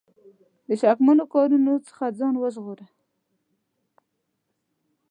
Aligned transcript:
د 0.67 0.69
شکمنو 0.81 1.23
کارونو 1.33 1.73
څخه 1.87 2.15
ځان 2.19 2.33
وژغوره. 2.37 2.85